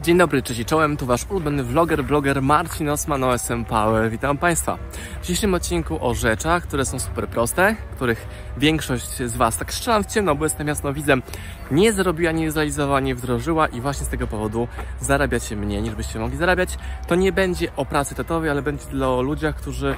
[0.00, 4.10] Dzień dobry, cześć czołem, tu Wasz ulubiony vloger, bloger Marcin Osman OSM Power.
[4.10, 4.78] Witam Państwa.
[5.18, 10.04] W dzisiejszym odcinku o rzeczach, które są super proste, których większość z Was, tak strzelam
[10.04, 11.22] w ciemno, bo jestem jasnowidzem,
[11.70, 14.68] nie zrobiła, nie zrealizowała, nie wdrożyła i właśnie z tego powodu
[15.00, 16.78] zarabiacie mniej niż byście mogli zarabiać.
[17.06, 19.96] To nie będzie o pracy tatowej, ale będzie dla ludziach, którzy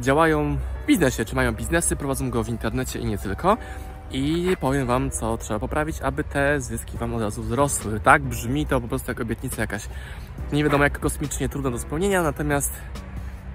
[0.00, 3.56] działają w biznesie, czy mają biznesy, prowadzą go w internecie i nie tylko
[4.14, 8.00] i powiem Wam, co trzeba poprawić, aby te zyski Wam od razu wzrosły.
[8.00, 9.88] Tak brzmi to po prostu jak obietnica jakaś
[10.52, 12.72] nie wiadomo jak kosmicznie trudna do spełnienia, natomiast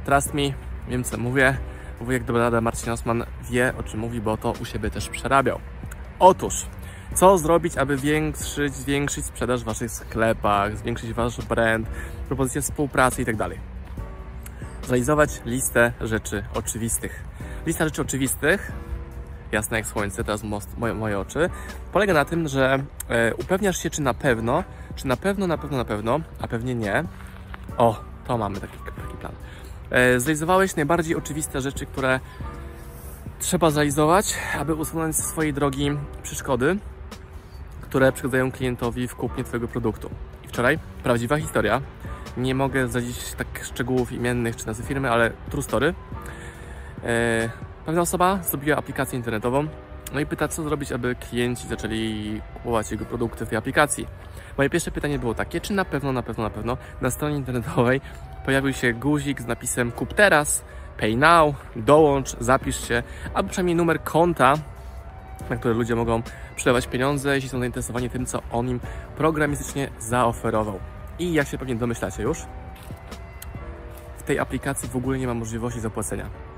[0.05, 0.41] trust me,
[0.87, 1.57] wiem co mówię.
[2.01, 5.59] Wujek dobra rada Marcin Osman wie o czym mówi, bo to u siebie też przerabiał.
[6.19, 6.65] Otóż,
[7.15, 11.87] co zrobić, aby zwiększyć, zwiększyć sprzedaż w Waszych sklepach, zwiększyć Wasz brand,
[12.27, 13.37] propozycje współpracy itd.
[13.49, 13.57] Tak
[14.85, 17.23] Zrealizować listę rzeczy oczywistych.
[17.65, 18.71] Lista rzeczy oczywistych
[19.51, 21.49] jasne jak słońce, teraz most, moje, moje oczy,
[21.91, 24.63] polega na tym, że e, upewniasz się, czy na pewno,
[24.95, 27.03] czy na pewno, na pewno, na pewno, a pewnie nie.
[27.77, 29.33] O, to mamy taki, taki plan.
[29.89, 32.19] E, zrealizowałeś najbardziej oczywiste rzeczy, które
[33.39, 35.91] trzeba zrealizować, aby usunąć z swojej drogi
[36.23, 36.77] przeszkody,
[37.81, 40.09] które przeszkadzają klientowi w kupnie Twojego produktu.
[40.45, 41.81] I wczoraj prawdziwa historia.
[42.37, 45.93] Nie mogę zdradzić tak szczegółów imiennych czy nazwy firmy, ale true story.
[47.03, 47.49] E,
[47.89, 49.67] Pewna osoba zrobiła aplikację internetową,
[50.13, 54.07] no i pyta, co zrobić, aby klienci zaczęli kupować jego produkty w tej aplikacji.
[54.57, 58.01] Moje pierwsze pytanie było takie, czy na pewno, na pewno, na pewno na stronie internetowej
[58.45, 60.63] pojawił się guzik z napisem kup teraz,
[60.99, 64.53] pay now, dołącz, zapisz się, albo przynajmniej numer konta,
[65.49, 66.21] na które ludzie mogą
[66.55, 68.79] przelewać pieniądze, jeśli są zainteresowani tym, co on im
[69.17, 70.79] programistycznie zaoferował.
[71.19, 72.37] I jak się pewnie domyślacie już,
[74.17, 76.48] w tej aplikacji w ogóle nie ma możliwości zapłacenia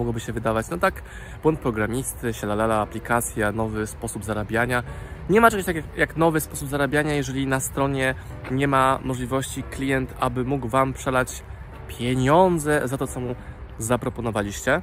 [0.00, 1.02] mogłoby się wydawać, no tak,
[1.42, 4.82] błąd programisty, sielalala, aplikacja, nowy sposób zarabiania.
[5.30, 8.14] Nie ma czegoś takiego jak nowy sposób zarabiania, jeżeli na stronie
[8.50, 11.42] nie ma możliwości klient, aby mógł Wam przelać
[11.88, 13.34] pieniądze za to, co mu
[13.78, 14.82] zaproponowaliście.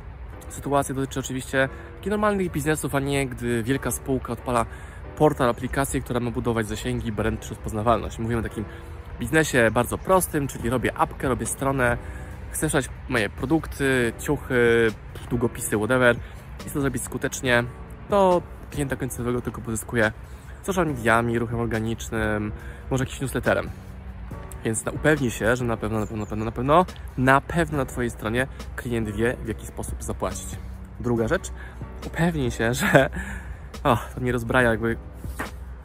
[0.50, 4.66] Sytuacja dotyczy oczywiście takich normalnych biznesów, a nie gdy wielka spółka odpala
[5.18, 8.20] portal, aplikację, która ma budować zasięgi, brand czy rozpoznawalność.
[8.20, 8.66] Mówimy o takim
[9.20, 11.98] biznesie bardzo prostym, czyli robię apkę, robię stronę,
[12.58, 14.88] chcę sprzedać moje produkty, ciuchy,
[15.30, 16.16] długopisy, whatever
[16.68, 17.64] i to zrobić skutecznie,
[18.10, 18.42] to
[18.72, 20.12] klienta końcowego tylko pozyskuje
[20.64, 22.52] social mediami, ruchem organicznym,
[22.92, 23.70] może jakimś newsletterem.
[24.64, 26.86] Więc upewnij się, że na pewno, na pewno, na pewno, na pewno,
[27.18, 30.48] na pewno na Twojej stronie klient wie, w jaki sposób zapłacić.
[31.00, 31.52] Druga rzecz,
[32.06, 33.10] upewnij się, że
[33.84, 34.98] o, to mnie rozbraja jakby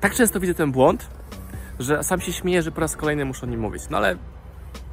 [0.01, 1.11] tak często widzę ten błąd,
[1.79, 3.83] że sam się śmieję, że po raz kolejny muszę o nim mówić.
[3.91, 4.17] No ale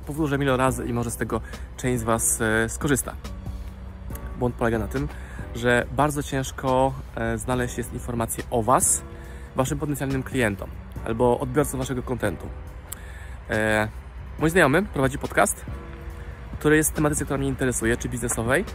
[0.09, 1.41] powtórzę milion razy i może z tego
[1.77, 3.15] część z Was e, skorzysta.
[4.39, 5.07] Błąd polega na tym,
[5.55, 9.01] że bardzo ciężko e, znaleźć jest informacje o Was,
[9.55, 10.69] Waszym potencjalnym klientom
[11.05, 12.47] albo odbiorcom Waszego kontentu.
[13.49, 13.87] E,
[14.39, 15.65] mój znajomy prowadzi podcast,
[16.59, 18.65] który jest w tematyce, która mnie interesuje, czy biznesowej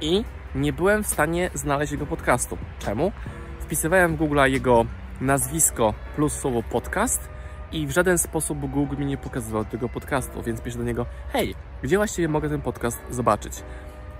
[0.00, 2.58] i nie byłem w stanie znaleźć jego podcastu.
[2.78, 3.12] Czemu?
[3.60, 4.84] Wpisywałem w Google jego
[5.20, 7.28] nazwisko plus słowo podcast
[7.72, 11.54] i w żaden sposób Google mi nie pokazywał tego podcastu, więc piszę do niego, hej,
[11.82, 13.62] gdzie właściwie mogę ten podcast zobaczyć?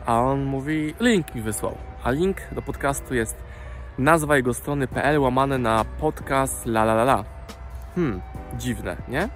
[0.06, 1.76] A on mówi, link mi wysłał.
[2.04, 3.36] A link do podcastu jest
[3.98, 7.24] nazwa jego strony pl łamane na podcast la la la la.
[7.94, 8.20] Hmm,
[8.58, 9.28] dziwne, nie?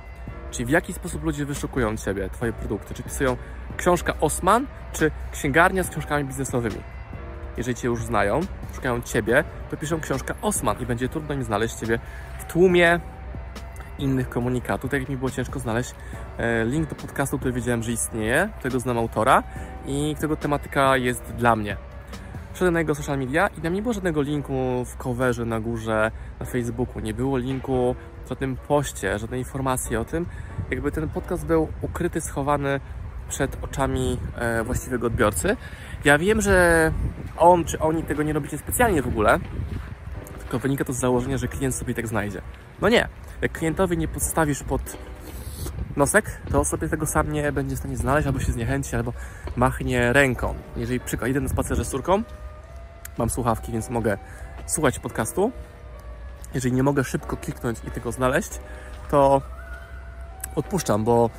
[0.50, 2.94] Czyli w jaki sposób ludzie wyszukują Ciebie, Twoje produkty?
[2.94, 3.36] Czy pisują
[3.76, 6.80] książka Osman, czy księgarnia z książkami biznesowymi?
[7.56, 8.40] Jeżeli Cię już znają,
[8.74, 11.98] szukają Ciebie, to piszą książka Osman i będzie trudno im znaleźć Ciebie
[12.38, 13.00] w tłumie
[13.98, 14.90] innych komunikatów.
[14.90, 15.94] Tak jak mi było ciężko znaleźć
[16.38, 19.42] e, link do podcastu, który wiedziałem, że istnieje, którego znam autora
[19.86, 21.76] i którego tematyka jest dla mnie.
[22.54, 26.10] Wszedłem na jego social media i tam nie było żadnego linku w coverze na górze
[26.40, 30.26] na Facebooku, nie było linku w żadnym poście, żadnej informacji o tym.
[30.70, 32.80] Jakby ten podcast był ukryty, schowany
[33.28, 35.56] przed oczami e, właściwego odbiorcy.
[36.04, 36.92] Ja wiem, że
[37.36, 39.38] on czy oni tego nie robicie specjalnie w ogóle,
[40.46, 42.42] tylko wynika to z założenia, że klient sobie tak znajdzie.
[42.80, 43.08] No nie,
[43.40, 44.96] jak klientowi nie podstawisz pod
[45.96, 49.12] nosek, to sobie tego sam nie będzie w stanie znaleźć, albo się zniechęci, albo
[49.56, 50.54] machnie ręką.
[50.76, 52.22] Jeżeli przykład, idę na spacerze z córką,
[53.18, 54.18] mam słuchawki, więc mogę
[54.66, 55.52] słuchać podcastu.
[56.54, 58.50] Jeżeli nie mogę szybko kliknąć i tego znaleźć,
[59.10, 59.42] to
[60.54, 61.30] odpuszczam, bo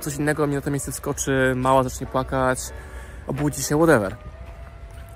[0.00, 2.58] coś innego mi na to miejsce skoczy, mała zacznie płakać,
[3.26, 4.16] obudzi się, whatever.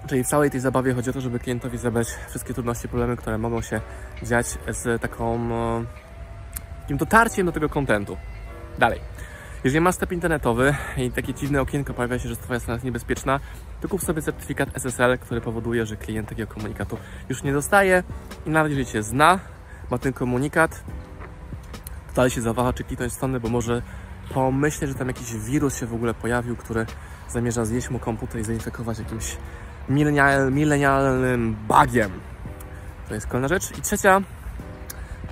[0.08, 3.38] Czyli w całej tej zabawie chodzi o to, żeby klientowi zabrać wszystkie trudności, problemy, które
[3.38, 3.80] mogą się
[4.22, 5.50] dziać z taką
[6.80, 8.16] takim dotarciem do tego kontentu.
[8.78, 9.00] Dalej.
[9.64, 13.40] Jeżeli masz sklep internetowy i takie dziwne okienko pojawia się, że Twoja strona jest niebezpieczna,
[13.80, 18.02] to kup sobie certyfikat SSL, który powoduje, że klient takiego komunikatu już nie dostaje
[18.46, 19.38] i nawet jeżeli Cię zna,
[19.90, 20.84] ma ten komunikat,
[22.08, 23.82] to dalej się zawaha, czy kliknąć stronę, bo może
[24.34, 26.86] pomyśleć, że tam jakiś wirus się w ogóle pojawił, który
[27.28, 29.36] zamierza zjeść mu komputer i zainfekować jakimś
[29.88, 32.10] milenial, milenialnym bugiem.
[33.08, 33.78] To jest kolejna rzecz.
[33.78, 34.20] I trzecia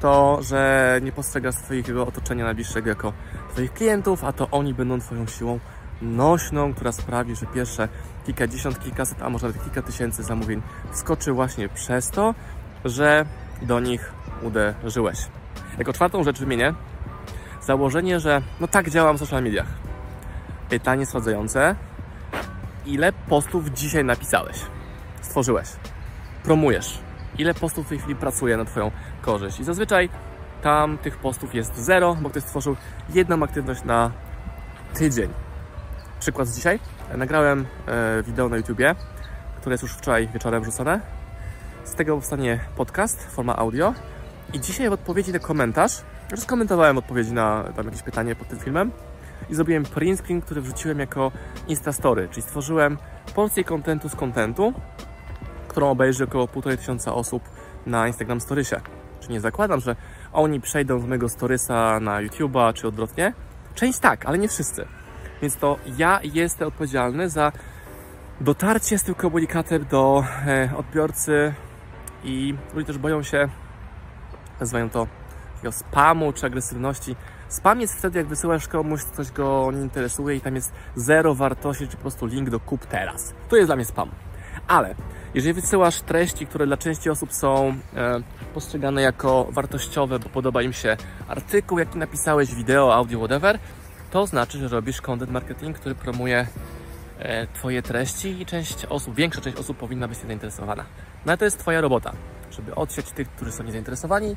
[0.01, 3.13] to, że nie postrzegasz swojego otoczenia najbliższego jako
[3.51, 5.61] Twoich klientów, a to oni będą Twoją siłą
[6.03, 7.89] nośną, która sprawi, że pierwsze
[8.27, 10.63] kilkadziesiąt, kilkaset, a może nawet kilka tysięcy zamówień
[10.93, 12.35] skoczy właśnie przez to,
[12.85, 13.25] że
[13.63, 14.13] do nich
[14.43, 15.19] uderzyłeś.
[15.79, 16.75] Jako czwartą rzecz wymienię
[17.63, 19.67] założenie, że no tak działam w social mediach.
[20.69, 21.77] Pytanie sadzające,
[22.87, 24.57] ile postów dzisiaj napisałeś,
[25.21, 25.69] stworzyłeś,
[26.43, 26.99] promujesz,
[27.39, 28.91] ile postów w tej chwili pracuje na Twoją
[29.23, 29.61] korzyść.
[29.61, 30.09] I zazwyczaj
[30.63, 32.77] tam tych postów jest zero, bo ktoś stworzył
[33.15, 34.11] jedną aktywność na
[34.95, 35.31] tydzień.
[36.21, 36.81] Przykład z dzisiaj.
[37.17, 38.95] Nagrałem e, wideo na YouTubie,
[39.61, 41.01] które jest już wczoraj wieczorem wrzucone.
[41.85, 43.95] Z tego powstanie podcast, forma audio.
[44.53, 45.93] I dzisiaj w odpowiedzi na komentarz,
[46.37, 48.91] skomentowałem odpowiedzi na tam jakieś pytanie pod tym filmem
[49.51, 51.33] i zrobiłem print screen, który wrzuciłem jako
[51.69, 52.99] Instastory, czyli stworzyłem
[53.35, 54.73] porcję kontentu z kontentu,
[55.69, 57.43] którą obejrzy około 1,5 tysiąca osób
[57.87, 58.81] na Instagram Storiesie.
[59.21, 59.97] Czyli nie zakładam, że
[60.33, 63.33] oni przejdą z mojego Storiesa na YouTube'a czy odwrotnie.
[63.75, 64.87] Część tak, ale nie wszyscy.
[65.43, 67.53] Więc to ja jestem odpowiedzialny za
[68.41, 71.55] dotarcie z tym komunikatem do e, odbiorcy
[72.25, 73.49] i ludzie też boją się,
[74.61, 75.07] nazywają to
[75.55, 77.17] takiego spamu czy agresywności.
[77.49, 81.89] Spam jest wtedy, jak wysyłasz komuś, coś go nie interesuje i tam jest zero wartości,
[81.89, 83.35] czy po prostu link do kup teraz.
[83.49, 84.11] To jest dla mnie spam.
[84.69, 84.95] Ale
[85.35, 88.21] jeżeli wysyłasz treści, które dla części osób są e,
[88.55, 90.97] postrzegane jako wartościowe, bo podoba im się
[91.29, 93.59] artykuł, jaki napisałeś, wideo, audio, whatever,
[94.11, 96.47] to znaczy, że robisz content marketing, który promuje
[97.19, 100.85] e, Twoje treści i część osób, większa część osób powinna być zainteresowana.
[101.27, 102.13] No ale to jest Twoja robota,
[102.57, 104.37] żeby odsiać tych, którzy są niezainteresowani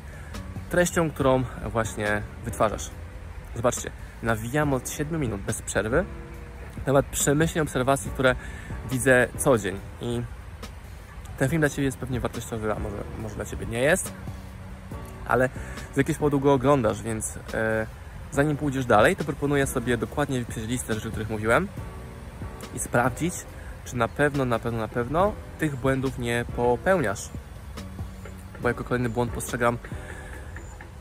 [0.70, 2.90] treścią, którą właśnie wytwarzasz.
[3.56, 3.90] Zobaczcie,
[4.22, 6.04] nawijam od 7 minut bez przerwy
[6.84, 8.34] temat przemyśleń, obserwacji, które
[8.90, 10.22] widzę co dzień i
[11.38, 14.12] ten film dla Ciebie jest pewnie wartościowy, a może, może dla Ciebie nie jest,
[15.26, 15.48] ale
[15.94, 17.86] z jakiegoś powodu go oglądasz, więc e,
[18.32, 21.68] zanim pójdziesz dalej, to proponuję sobie dokładnie wypisać listę rzeczy, o których mówiłem
[22.74, 23.34] i sprawdzić,
[23.84, 27.30] czy na pewno, na pewno, na pewno tych błędów nie popełniasz.
[28.62, 29.78] Bo jako kolejny błąd postrzegam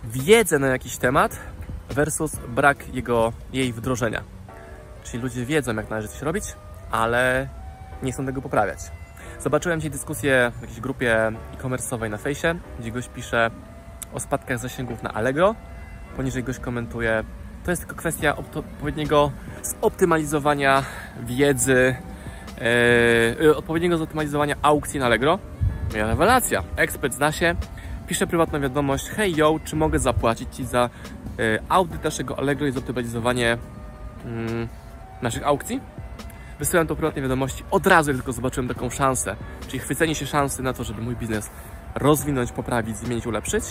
[0.04, 1.40] wiedzę na jakiś temat
[1.90, 4.24] versus brak jego, jej wdrożenia.
[5.04, 6.44] Czyli ludzie wiedzą, jak należy coś robić,
[6.92, 7.48] ale
[8.04, 8.80] nie chcą tego poprawiać.
[9.40, 13.52] Zobaczyłem dzisiaj dyskusję w jakiejś grupie e-commerce'owej na fejsie, gdzie gość pisze
[14.14, 15.56] o spadkach zasięgów na Allegro.
[16.16, 17.24] Poniżej gość komentuje,
[17.66, 19.32] to jest tylko kwestia odpowiedniego
[19.82, 20.84] zoptymalizowania
[21.24, 21.96] wiedzy,
[23.40, 25.40] yy, odpowiedniego zoptymalizowania aukcji na Allegro.
[25.94, 26.64] Rewelacja.
[26.76, 27.56] Ekspert zna się,
[28.08, 30.90] pisze prywatną wiadomość, hej yo, czy mogę zapłacić Ci za
[31.38, 33.58] yy, audyt naszego Allegro i zoptymalizowanie
[34.26, 34.68] yy,
[35.22, 35.82] naszych aukcji?
[36.60, 39.36] Wysyłam to prywatnej wiadomości od razu, jak tylko zobaczyłem taką szansę,
[39.68, 41.50] czyli chwycenie się szansy na to, żeby mój biznes
[41.96, 43.64] rozwinąć, poprawić, zmienić, ulepszyć.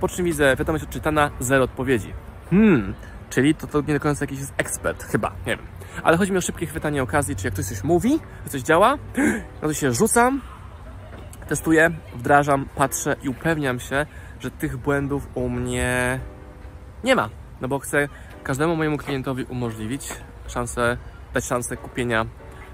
[0.00, 2.12] Po czym widzę wiadomość odczytana, zero odpowiedzi.
[2.50, 2.94] Hmm,
[3.30, 5.66] czyli to, to nie do końca jakiś jest ekspert, chyba, nie wiem.
[6.02, 8.98] Ale chodzi mi o szybkie chwytanie okazji, czy jak ktoś coś mówi, coś działa,
[9.62, 10.40] no to się rzucam,
[11.48, 14.06] testuję, wdrażam, patrzę i upewniam się,
[14.40, 16.20] że tych błędów u mnie
[17.04, 17.28] nie ma.
[17.60, 18.08] No bo chcę
[18.42, 20.08] każdemu mojemu klientowi umożliwić
[20.46, 20.96] szansę
[21.34, 22.26] dać szansę kupienia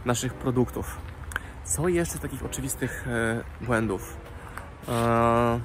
[0.04, 0.98] naszych produktów.
[1.64, 4.16] Co jeszcze z takich oczywistych e, błędów?
[4.88, 5.60] E,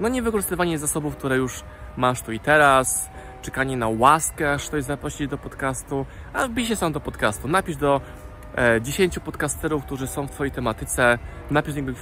[0.00, 1.62] no nie wykorzystywanie zasobów, które już
[1.96, 3.10] masz tu i teraz,
[3.42, 7.48] czekanie na łaskę, aż ktoś zaprosi do podcastu, a wbij się sam do podcastu.
[7.48, 8.00] Napisz do
[8.80, 11.18] 10 podcasterów, którzy są w Twojej tematyce,
[11.50, 11.92] napisz do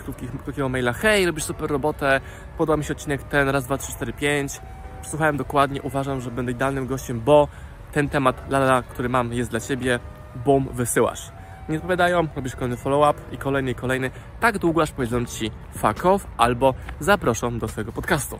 [0.45, 2.21] krótkiego maila, hej, robisz super robotę,
[2.59, 4.61] podoba mi się odcinek ten, raz, dwa, trzy, cztery, pięć,
[5.01, 7.49] przesłuchałem dokładnie, uważam, że będę idealnym gościem, bo
[7.93, 9.99] ten temat, lala, który mam, jest dla Ciebie,
[10.45, 11.33] bum, wysyłasz.
[11.69, 14.11] Nie odpowiadają, robisz kolejny follow-up i kolejny i kolejny.
[14.41, 18.39] Tak długo, aż powiedzą Ci fuck off albo zaproszą do swojego podcastu.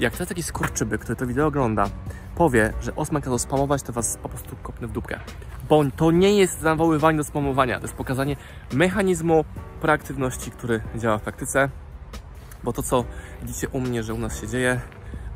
[0.00, 1.84] Jak jest taki skurczybyk, który to wideo ogląda,
[2.34, 5.18] powie, że Osman kazał spamować, to Was po prostu kopnę w dupkę.
[5.68, 8.36] Bo to nie jest nawoływanie do spamowania, to jest pokazanie
[8.72, 9.44] mechanizmu
[9.80, 11.68] proaktywności, który działa w praktyce.
[12.64, 13.04] Bo to, co
[13.42, 14.80] widzicie u mnie, że u nas się dzieje,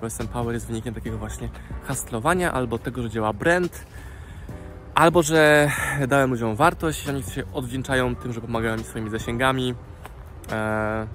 [0.02, 1.48] jestem Power jest wynikiem takiego właśnie
[1.84, 3.86] hastlowania albo tego, że działa brand,
[4.94, 5.70] albo że
[6.08, 9.74] dałem ludziom wartość, oni się odwdzięczają tym, że pomagają mi swoimi zasięgami.
[10.52, 11.06] Eee,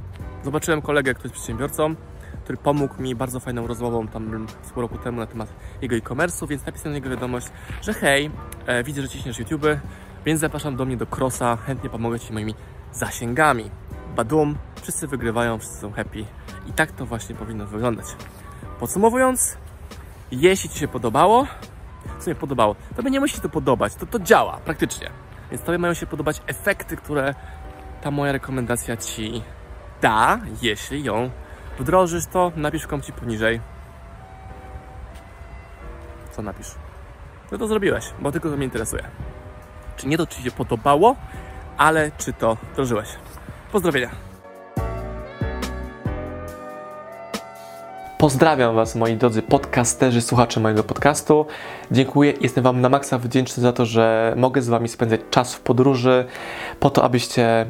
[0.43, 1.95] zobaczyłem kolegę, który jest przedsiębiorcą,
[2.47, 5.49] który pomógł mi bardzo fajną rozmową tam pół roku temu na temat
[5.81, 7.47] jego e-commerce'u, więc napisałem na niego wiadomość,
[7.81, 8.31] że hej,
[8.65, 9.65] e, widzę, że ciśniesz YouTube,
[10.25, 12.55] więc zapraszam do mnie do Crossa, chętnie pomogę Ci moimi
[12.93, 13.71] zasięgami.
[14.15, 16.25] Badum, wszyscy wygrywają, wszyscy są happy
[16.67, 18.05] i tak to właśnie powinno wyglądać.
[18.79, 19.57] Podsumowując,
[20.31, 21.47] jeśli Ci się podobało,
[22.19, 25.09] co mi podobało, Tobie nie musi się to podobać, to, to działa praktycznie.
[25.51, 27.35] Więc Tobie mają się podobać efekty, które
[28.01, 29.43] ta moja rekomendacja Ci
[30.01, 31.29] da, jeśli ją
[31.79, 33.61] wdrożysz, to napisz w komentarzu poniżej.
[36.31, 36.75] Co napisz?
[37.51, 39.03] No to zrobiłeś, bo tylko to mnie interesuje.
[39.97, 41.15] Czy nie to, Ci się podobało,
[41.77, 43.09] ale czy to wdrożyłeś.
[43.71, 44.09] Pozdrowienia.
[48.17, 51.45] Pozdrawiam Was, moi drodzy podcasterzy, słuchacze mojego podcastu.
[51.91, 55.59] Dziękuję, jestem Wam na maksa wdzięczny za to, że mogę z Wami spędzać czas w
[55.59, 56.25] podróży,
[56.79, 57.69] po to, abyście